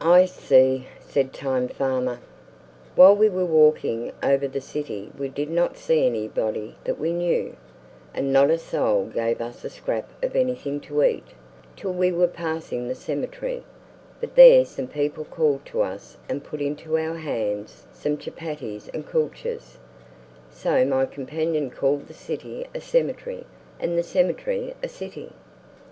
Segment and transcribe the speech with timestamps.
[0.00, 2.18] "I see," said time farmer.
[2.96, 7.54] "While we were walking over the city we did not see anybody that we knew,
[8.12, 11.22] and not a soul gave us a scrap of anything to eat,
[11.76, 13.62] till we were passing the cemetery;
[14.20, 19.06] but there some people called to us and put into our hands some chupatties and
[19.06, 19.78] kulchas;
[20.50, 23.46] so my companion called the city a cemetery,
[23.78, 25.30] and the cemetery a city."